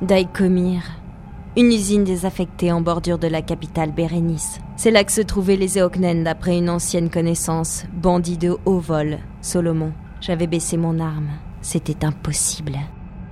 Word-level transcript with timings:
Daïkomir. 0.00 0.82
Une 1.56 1.72
usine 1.72 2.04
désaffectée 2.04 2.70
en 2.70 2.80
bordure 2.80 3.18
de 3.18 3.26
la 3.26 3.42
capitale 3.42 3.90
Bérénice. 3.90 4.60
C'est 4.76 4.92
là 4.92 5.02
que 5.02 5.10
se 5.10 5.20
trouvaient 5.20 5.56
les 5.56 5.76
Eoknen 5.76 6.22
d'après 6.22 6.56
une 6.56 6.70
ancienne 6.70 7.10
connaissance, 7.10 7.84
bandit 7.92 8.38
de 8.38 8.56
haut 8.64 8.78
vol, 8.78 9.18
Solomon. 9.40 9.92
J'avais 10.20 10.46
baissé 10.46 10.76
mon 10.76 11.00
arme. 11.00 11.30
C'était 11.62 12.04
impossible. 12.04 12.78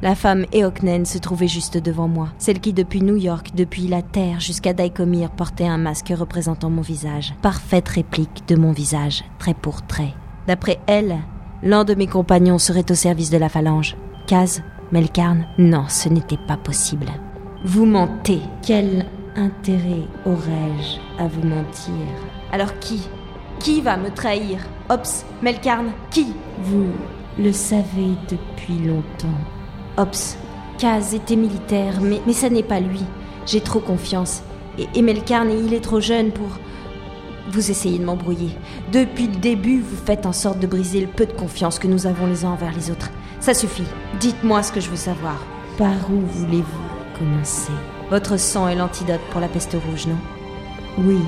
La 0.03 0.17
femme 0.17 0.45
Eoknen 0.53 1.07
se 1.07 1.19
trouvait 1.19 1.47
juste 1.47 1.79
devant 1.79 2.09
moi, 2.09 2.31
celle 2.37 2.59
qui 2.59 2.73
depuis 2.73 3.01
New 3.01 3.17
York, 3.17 3.53
depuis 3.55 3.87
la 3.87 4.03
Terre 4.03 4.41
jusqu'à 4.41 4.73
Daikomir 4.73 5.31
portait 5.31 5.69
un 5.69 5.79
masque 5.79 6.13
représentant 6.19 6.69
mon 6.69 6.83
visage, 6.83 7.33
parfaite 7.43 7.89
réplique 7.89 8.43
de 8.49 8.57
mon 8.57 8.73
visage, 8.73 9.25
trait 9.39 9.55
pour 9.55 9.87
trait. 9.87 10.15
D'après 10.49 10.81
elle, 10.89 11.19
l'un 11.63 11.85
de 11.85 11.95
mes 11.95 12.09
compagnons 12.09 12.59
serait 12.59 12.91
au 12.91 12.97
service 12.97 13.31
de 13.31 13.39
la 13.39 13.49
phalange. 13.49 13.97
Kaz, 14.27 14.63
Melkarn, 14.93 15.47
non, 15.59 15.87
ce 15.89 16.09
n'était 16.09 16.37
pas 16.37 16.57
possible. 16.57 17.09
Vous 17.65 17.87
mentez. 17.87 18.41
Quel 18.65 19.07
intérêt 19.35 20.07
aurais-je 20.25 21.23
à 21.23 21.27
vous 21.27 21.43
mentir? 21.43 21.93
Alors 22.53 22.79
qui? 22.79 23.09
Qui 23.59 23.81
va 23.81 23.97
me 23.97 24.11
trahir? 24.11 24.61
Ops, 24.89 25.27
Melkarn, 25.43 25.87
qui? 26.11 26.29
Vous 26.63 26.87
le 27.37 27.53
savez 27.53 28.15
depuis 28.31 28.79
longtemps. 28.87 29.41
Ops, 29.97 30.39
Kaz 30.79 31.15
était 31.15 31.35
militaire, 31.35 32.01
mais, 32.01 32.21
mais 32.25 32.33
ça 32.33 32.49
n'est 32.49 32.63
pas 32.63 32.79
lui. 32.79 33.03
J'ai 33.45 33.63
trop 33.63 33.81
confiance. 33.81 34.45
Et, 34.79 34.87
et 34.95 35.03
Melkarn, 35.03 35.51
il 35.51 35.75
est 35.75 35.81
trop 35.81 36.01
jeune 36.01 36.31
pour... 36.31 36.47
Vous 37.51 37.73
essayez 37.73 37.99
de 37.99 38.05
m'embrouiller. 38.05 38.51
Depuis 38.93 39.27
le 39.27 39.37
début, 39.37 39.81
vous 39.81 39.97
faites 39.97 40.27
en 40.27 40.33
sorte 40.33 40.61
de 40.61 40.67
briser 40.69 41.01
le 41.01 41.09
peu 41.09 41.27
de 41.27 41.33
confiance 41.33 41.81
que 41.81 41.89
nous 41.89 42.07
avons 42.07 42.27
les 42.27 42.45
uns 42.45 42.51
envers 42.51 42.73
les 42.73 42.91
autres. 42.91 43.11
Ça 43.47 43.55
suffit. 43.55 43.85
Dites-moi 44.19 44.61
ce 44.65 44.73
que 44.73 44.81
je 44.81 44.91
veux 44.91 44.97
savoir. 44.97 45.37
Par 45.79 46.11
où 46.11 46.21
voulez-vous 46.27 47.17
commencer? 47.17 47.71
Votre 48.11 48.41
sang 48.41 48.67
est 48.67 48.75
l'antidote 48.75 49.21
pour 49.31 49.41
la 49.41 49.47
peste 49.47 49.77
rouge, 49.87 50.09
non? 50.09 50.17
Oui. 50.99 51.21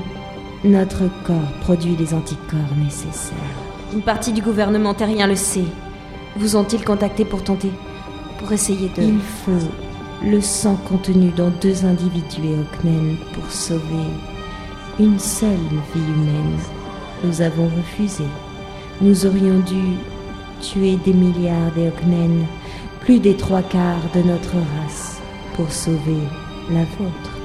Notre 0.64 1.04
corps 1.24 1.52
produit 1.60 1.94
les 1.94 2.14
anticorps 2.14 2.74
nécessaires. 2.76 3.36
Une 3.92 4.02
partie 4.02 4.32
du 4.32 4.42
gouvernement 4.42 4.94
terrien 4.94 5.28
le 5.28 5.36
sait. 5.36 5.68
Vous 6.34 6.56
ont-ils 6.56 6.84
contacté 6.84 7.24
pour 7.24 7.44
tenter 7.44 7.70
Pour 8.40 8.50
essayer 8.50 8.88
de... 8.96 9.00
Il 9.02 9.20
faut 9.20 9.68
le 10.24 10.40
sang 10.40 10.74
contenu 10.88 11.30
dans 11.30 11.50
deux 11.60 11.84
individus 11.84 12.48
Eoknen 12.48 13.16
pour 13.32 13.48
sauver 13.48 14.10
une 14.98 15.20
seule 15.20 15.52
vie 15.94 16.00
humaine. 16.00 16.58
Nous 17.22 17.42
avons 17.42 17.70
refusé. 17.76 18.24
Nous 19.00 19.24
aurions 19.24 19.60
dû 19.60 19.94
tuer 20.60 20.96
des 21.04 21.12
milliards 21.12 21.72
d'Eoknen, 21.76 22.46
plus 23.00 23.18
des 23.18 23.36
trois 23.36 23.62
quarts 23.62 24.10
de 24.14 24.22
notre 24.22 24.54
race, 24.54 25.20
pour 25.54 25.70
sauver 25.70 26.22
la 26.70 26.84
vôtre. 26.98 27.38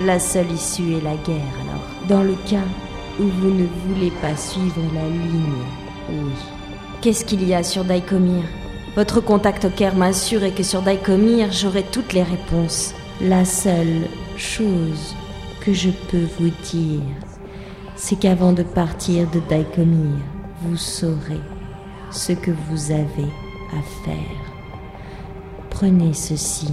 La 0.00 0.18
seule 0.18 0.50
issue 0.50 0.94
est 0.94 1.04
la 1.04 1.14
guerre, 1.16 1.54
alors. 1.62 2.08
Dans 2.08 2.22
le 2.22 2.34
cas 2.48 2.66
où 3.20 3.24
vous 3.24 3.50
ne 3.50 3.66
voulez 3.86 4.10
pas 4.20 4.36
suivre 4.36 4.82
la 4.94 5.08
ligne, 5.08 5.62
oui. 6.08 6.32
Qu'est-ce 7.00 7.24
qu'il 7.24 7.46
y 7.46 7.54
a 7.54 7.62
sur 7.62 7.84
Daikomir 7.84 8.42
Votre 8.96 9.20
contact 9.20 9.64
au 9.64 9.70
Caire 9.70 9.96
m'a 9.96 10.06
assuré 10.06 10.50
que 10.50 10.62
sur 10.62 10.82
Daikomir, 10.82 11.52
j'aurai 11.52 11.84
toutes 11.84 12.12
les 12.12 12.22
réponses. 12.22 12.94
La 13.20 13.44
seule 13.44 14.08
chose 14.36 15.14
que 15.60 15.72
je 15.72 15.90
peux 16.10 16.26
vous 16.38 16.50
dire, 16.72 17.02
c'est 17.94 18.18
qu'avant 18.18 18.52
de 18.52 18.62
partir 18.62 19.28
de 19.30 19.40
Daikomir, 19.48 20.18
vous 20.62 20.76
saurez 20.76 21.40
ce 22.12 22.32
que 22.32 22.50
vous 22.50 22.90
avez 22.90 23.28
à 23.72 23.82
faire. 24.04 24.52
Prenez 25.70 26.12
ceci. 26.12 26.72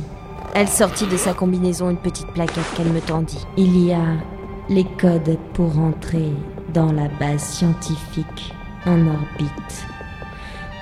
Elle 0.53 0.67
sortit 0.67 1.07
de 1.07 1.17
sa 1.17 1.33
combinaison 1.33 1.89
une 1.89 1.97
petite 1.97 2.27
plaquette 2.27 2.73
qu'elle 2.75 2.91
me 2.91 3.01
tendit. 3.01 3.45
Il 3.57 3.85
y 3.85 3.93
a 3.93 4.17
les 4.69 4.85
codes 4.99 5.37
pour 5.53 5.77
entrer 5.79 6.31
dans 6.73 6.91
la 6.91 7.07
base 7.19 7.41
scientifique 7.41 8.53
en 8.85 8.99
orbite. 9.07 9.85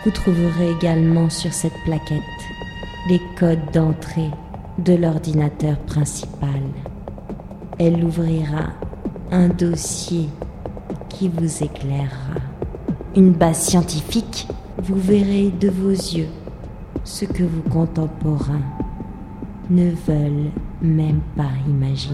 Vous 0.03 0.11
trouverez 0.11 0.71
également 0.71 1.29
sur 1.29 1.53
cette 1.53 1.77
plaquette 1.85 2.21
les 3.09 3.21
codes 3.37 3.71
d'entrée 3.73 4.31
de 4.79 4.93
l'ordinateur 4.93 5.77
principal. 5.79 6.61
Elle 7.79 8.03
ouvrira 8.03 8.73
un 9.31 9.47
dossier 9.49 10.29
qui 11.09 11.29
vous 11.29 11.63
éclairera. 11.63 12.56
Une 13.17 13.31
base 13.31 13.61
scientifique 13.61 14.47
Vous 14.77 14.93
verrez 14.95 15.49
de 15.49 15.71
vos 15.71 15.89
yeux 15.89 16.29
ce 17.03 17.25
que 17.25 17.41
vos 17.41 17.67
contemporains 17.67 18.61
ne 19.71 19.89
veulent 19.89 20.51
même 20.83 21.21
pas 21.35 21.49
imaginer. 21.67 22.13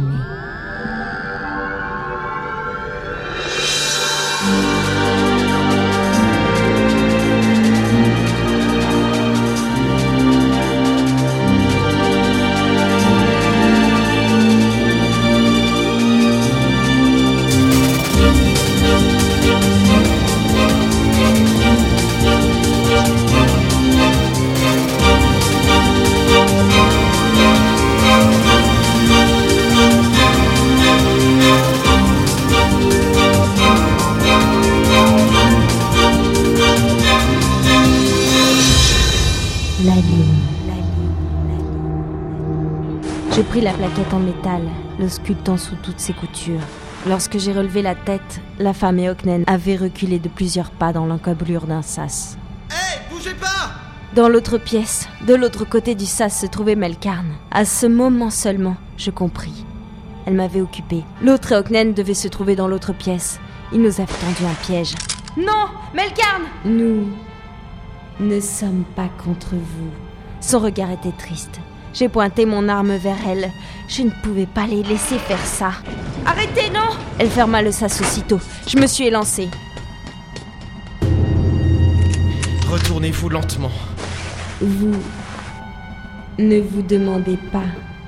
Je 43.35 43.41
pris 43.41 43.61
la 43.61 43.73
plaquette 43.73 44.13
en 44.13 44.19
métal, 44.19 44.61
l'auscultant 44.99 45.57
sous 45.57 45.75
toutes 45.81 45.99
ses 45.99 46.13
coutures. 46.13 46.61
Lorsque 47.07 47.39
j'ai 47.39 47.51
relevé 47.51 47.81
la 47.81 47.95
tête, 47.95 48.41
la 48.59 48.73
femme 48.73 48.99
Eoknen 48.99 49.44
avait 49.47 49.75
reculé 49.75 50.19
de 50.19 50.29
plusieurs 50.29 50.69
pas 50.69 50.94
dans 50.94 51.07
l'encablure 51.07 51.66
d'un 51.66 51.81
sas. 51.81 52.38
Hé, 52.69 52.99
bougez 53.09 53.33
pas 53.33 53.71
Dans 54.13 54.29
l'autre 54.29 54.59
pièce, 54.59 55.09
de 55.25 55.33
l'autre 55.33 55.66
côté 55.66 55.95
du 55.95 56.05
sas 56.05 56.41
se 56.41 56.45
trouvait 56.45 56.75
Melkarn. 56.75 57.25
À 57.49 57.66
ce 57.66 57.88
moment 57.88 58.29
seulement, 58.29 58.75
je 58.97 59.09
compris. 59.09 59.65
Elle 60.27 60.35
m'avait 60.35 60.61
occupé. 60.61 61.03
L'autre 61.23 61.53
Eoknen 61.53 61.95
devait 61.95 62.13
se 62.13 62.27
trouver 62.27 62.55
dans 62.55 62.67
l'autre 62.67 62.94
pièce. 62.94 63.39
Il 63.73 63.81
nous 63.81 64.00
avait 64.00 64.13
tendu 64.13 64.45
un 64.45 64.63
piège. 64.63 64.94
Non 65.38 65.69
Melkarn 65.95 66.44
Nous 66.65 67.07
ne 68.19 68.39
sommes 68.39 68.83
pas 68.95 69.09
contre 69.25 69.55
vous. 69.55 69.89
Son 70.39 70.59
regard 70.59 70.91
était 70.91 71.17
triste. 71.17 71.59
J'ai 71.94 72.09
pointé 72.09 72.46
mon 72.46 72.68
arme 72.70 72.96
vers 72.96 73.18
elle. 73.28 73.52
Je 73.88 74.02
ne 74.02 74.09
pouvais 74.09 74.48
pas 74.48 74.66
les 74.66 74.81
laisser 74.84 75.18
faire 75.20 75.46
ça. 75.46 75.72
Arrêtez, 76.26 76.70
non 76.74 76.90
Elle 77.20 77.30
ferma 77.30 77.62
le 77.62 77.72
sas 77.72 78.02
aussitôt. 78.02 78.40
Je 78.68 78.78
me 78.78 78.88
suis 78.88 79.08
élancée. 79.08 79.50
Retournez-vous 82.68 83.30
lentement. 83.30 83.72
Vous 84.59 84.96
ne 86.40 86.59
vous 86.59 86.81
demandez 86.81 87.38
pas 87.52 87.66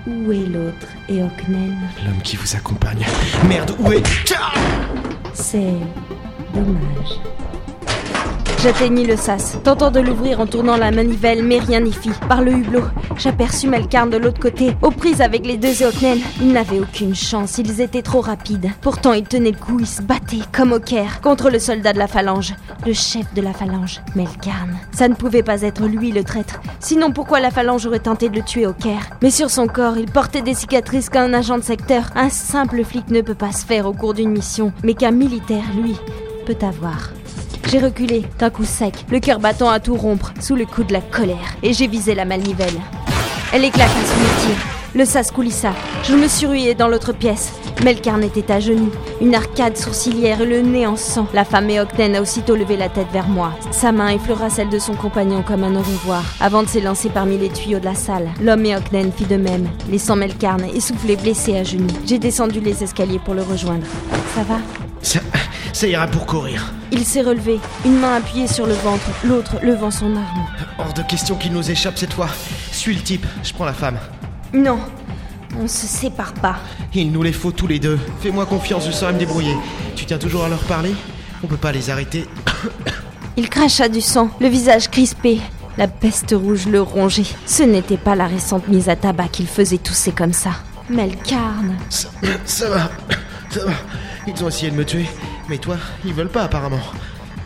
où 0.08 0.32
est 0.32 0.48
l'autre 0.48 0.88
Eoknen 1.10 1.78
L'homme 2.04 2.22
qui 2.24 2.36
vous 2.38 2.56
accompagne. 2.56 3.06
Merde, 3.48 3.76
où 3.80 3.92
est... 3.92 4.04
C'est 5.34 5.76
dommage. 6.54 7.20
J'atteignis 8.66 9.06
le 9.06 9.16
sas, 9.16 9.60
tentant 9.64 9.92
de 9.92 10.00
l'ouvrir 10.00 10.40
en 10.40 10.48
tournant 10.48 10.76
la 10.76 10.90
manivelle, 10.90 11.44
mais 11.44 11.60
rien 11.60 11.82
n'y 11.82 11.94
fit. 11.94 12.10
Par 12.28 12.42
le 12.42 12.52
hublot, 12.52 12.82
j'aperçus 13.16 13.68
Melkarn 13.68 14.10
de 14.10 14.18
l'autre 14.18 14.40
côté, 14.40 14.76
aux 14.82 14.90
prises 14.90 15.22
avec 15.22 15.46
les 15.46 15.58
deux 15.58 15.84
Eoknen. 15.84 16.18
Ils 16.42 16.52
n'avaient 16.52 16.80
aucune 16.80 17.14
chance, 17.14 17.60
ils 17.60 17.80
étaient 17.80 18.02
trop 18.02 18.22
rapides. 18.22 18.72
Pourtant, 18.82 19.14
ils 19.14 19.28
tenaient 19.28 19.52
le 19.52 19.58
coup, 19.60 19.80
ils 19.80 19.86
se 19.86 20.02
battaient, 20.02 20.42
comme 20.52 20.74
au 20.74 20.80
Caire, 20.80 21.22
contre 21.22 21.52
le 21.52 21.60
soldat 21.60 21.94
de 21.94 22.00
la 22.00 22.08
phalange, 22.08 22.56
le 22.88 22.94
chef 22.94 23.32
de 23.36 23.42
la 23.44 23.54
phalange, 23.54 24.02
Melkarn. 24.16 24.76
Ça 24.94 25.10
ne 25.10 25.14
pouvait 25.14 25.44
pas 25.44 25.62
être 25.62 25.86
lui 25.86 26.12
le 26.12 26.24
traître, 26.24 26.60
sinon 26.80 27.12
pourquoi 27.12 27.42
la 27.42 27.52
phalange 27.52 27.86
aurait 27.86 28.00
tenté 28.00 28.30
de 28.30 28.36
le 28.36 28.42
tuer 28.42 28.66
au 28.66 28.74
Caire? 28.74 29.12
Mais 29.22 29.30
sur 29.30 29.52
son 29.52 29.68
corps, 29.68 30.00
il 30.00 30.10
portait 30.10 30.42
des 30.42 30.56
cicatrices 30.56 31.10
qu'un 31.10 31.34
agent 31.36 31.60
de 31.60 31.64
secteur, 31.64 32.06
un 32.16 32.30
simple 32.30 32.84
flic 32.84 33.12
ne 33.12 33.22
peut 33.22 33.36
pas 33.36 33.52
se 33.52 33.64
faire 33.64 33.86
au 33.86 33.94
cours 33.94 34.16
d'une 34.16 34.32
mission, 34.32 34.74
mais 34.84 34.96
qu'un 34.96 35.12
militaire, 35.12 35.66
lui, 35.80 35.96
peut 36.48 36.58
avoir. 36.66 37.12
J'ai 37.68 37.80
reculé 37.80 38.24
d'un 38.38 38.50
coup 38.50 38.64
sec, 38.64 39.06
le 39.10 39.20
cœur 39.20 39.40
battant 39.40 39.70
à 39.70 39.80
tout 39.80 39.96
rompre, 39.96 40.34
sous 40.40 40.56
le 40.56 40.66
coup 40.66 40.84
de 40.84 40.94
la 40.94 41.02
colère, 41.02 41.56
et 41.64 41.74
j'ai 41.74 41.88
visé 41.88 42.14
la 42.14 42.26
manivelle. 42.26 42.80
Elle 43.54 43.66
éclata 43.66 43.92
sous 43.92 44.20
mes 44.20 44.54
tirs. 44.54 44.66
Le 44.94 45.04
sas 45.04 45.30
coulissa. 45.30 45.74
Je 46.04 46.16
me 46.16 46.28
suis 46.28 46.46
ruée 46.48 46.74
dans 46.74 46.88
l'autre 46.88 47.12
pièce. 47.12 47.52
Melkarn 47.84 48.24
était 48.24 48.50
à 48.50 48.62
genoux, 48.62 48.92
une 49.20 49.36
arcade 49.36 49.76
sourcilière 49.76 50.42
et 50.42 50.46
le 50.46 50.62
nez 50.62 50.88
en 50.88 50.96
sang. 50.96 51.28
La 51.34 51.44
femme 51.44 51.70
Eoknen 51.70 52.16
a 52.16 52.22
aussitôt 52.22 52.56
levé 52.56 52.78
la 52.78 52.88
tête 52.88 53.12
vers 53.12 53.28
moi. 53.28 53.52
Sa 53.72 53.92
main 53.92 54.08
effleura 54.08 54.50
celle 54.50 54.70
de 54.70 54.80
son 54.80 54.94
compagnon 54.94 55.44
comme 55.46 55.66
un 55.66 55.76
au 55.76 55.84
avant 56.40 56.64
de 56.64 56.70
s'élancer 56.70 57.10
parmi 57.10 57.38
les 57.38 57.50
tuyaux 57.50 57.80
de 57.80 57.86
la 57.86 57.96
salle. 57.96 58.30
L'homme 58.42 58.66
Eoknen 58.66 59.12
fit 59.12 59.26
de 59.26 59.36
même, 59.36 59.68
laissant 59.92 60.16
Melkarn 60.16 60.64
essoufflé, 60.74 61.18
blessé 61.18 61.58
à 61.58 61.64
genoux. 61.64 61.94
J'ai 62.06 62.20
descendu 62.20 62.62
les 62.62 62.82
escaliers 62.82 63.20
pour 63.20 63.34
le 63.34 63.42
rejoindre. 63.42 63.88
Ça 64.34 64.44
va? 64.44 64.60
Ça, 65.06 65.20
ça 65.72 65.86
ira 65.86 66.08
pour 66.08 66.26
courir. 66.26 66.74
Il 66.92 67.06
s'est 67.06 67.22
relevé, 67.22 67.60
une 67.86 68.00
main 68.00 68.16
appuyée 68.16 68.48
sur 68.48 68.66
le 68.66 68.74
ventre, 68.74 69.06
l'autre 69.24 69.58
levant 69.62 69.92
son 69.92 70.16
arme. 70.16 70.48
Hors 70.80 70.94
de 70.94 71.04
question 71.04 71.36
qu'il 71.36 71.54
nous 71.54 71.70
échappe 71.70 72.00
cette 72.00 72.14
fois. 72.14 72.28
Suis 72.72 72.96
le 72.96 73.02
type, 73.02 73.24
je 73.44 73.54
prends 73.54 73.66
la 73.66 73.74
femme. 73.74 74.00
Non, 74.52 74.80
on 75.62 75.68
se 75.68 75.86
sépare 75.86 76.34
pas. 76.34 76.56
Il 76.96 77.12
nous 77.12 77.22
les 77.22 77.34
faut 77.34 77.52
tous 77.52 77.68
les 77.68 77.78
deux. 77.78 78.00
Fais-moi 78.22 78.48
confiance, 78.48 78.88
je 78.88 78.92
saurai 78.92 79.14
me 79.14 79.20
débrouiller. 79.20 79.56
Tu 79.96 80.06
tiens 80.06 80.18
toujours 80.18 80.44
à 80.44 80.50
leur 80.50 80.64
parler 80.64 80.96
On 81.44 81.48
peut 81.48 81.56
pas 81.56 81.72
les 81.72 81.92
arrêter. 81.92 82.28
Il 83.38 83.48
cracha 83.48 83.88
du 83.90 84.02
sang, 84.02 84.32
le 84.42 84.48
visage 84.48 84.90
crispé. 84.90 85.40
La 85.78 85.88
peste 85.88 86.34
rouge 86.36 86.66
le 86.66 86.82
rongeait. 86.82 87.28
Ce 87.46 87.62
n'était 87.62 87.98
pas 87.98 88.16
la 88.16 88.26
récente 88.26 88.68
mise 88.70 88.90
à 88.90 88.96
tabac 88.96 89.28
qu'il 89.28 89.46
faisait 89.46 89.78
tousser 89.78 90.14
comme 90.14 90.34
ça. 90.34 90.50
Melkarn. 90.90 91.76
Ça, 91.90 92.10
ça 92.46 92.70
va, 92.70 92.90
ça 93.52 93.66
va. 93.66 93.74
Ils 94.28 94.44
ont 94.44 94.48
essayé 94.48 94.72
de 94.72 94.76
me 94.76 94.86
tuer, 94.86 95.06
mais 95.50 95.58
toi, 95.58 95.76
ils 96.04 96.14
veulent 96.14 96.30
pas 96.30 96.44
apparemment. 96.44 96.80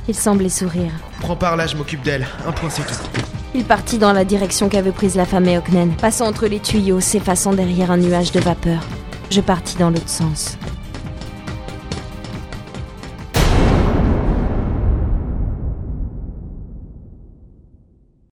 Il 0.08 0.16
semblait 0.16 0.50
sourire. 0.50 0.92
Prends 1.20 1.36
par 1.36 1.56
là, 1.56 1.68
je 1.68 1.76
m'occupe 1.76 2.02
d'elle. 2.02 2.26
Un 2.48 2.52
point, 2.52 2.70
c'est 2.70 2.84
tout. 2.84 3.22
Il 3.54 3.64
partit 3.64 3.98
dans 3.98 4.14
la 4.14 4.26
direction 4.26 4.70
qu'avait 4.70 4.92
prise 4.92 5.16
la 5.16 5.26
femme 5.26 5.48
Eoknen, 5.48 5.92
passant 5.96 6.28
entre 6.28 6.48
les 6.48 6.60
tuyaux, 6.60 7.00
s'effaçant 7.00 7.54
derrière 7.54 7.92
un 7.92 7.98
nuage 7.98 8.32
de 8.32 8.40
vapeur. 8.40 8.82
Je 9.30 9.42
partis 9.42 9.76
dans 9.78 9.90
l'autre 9.90 10.10
sens. 10.10 10.58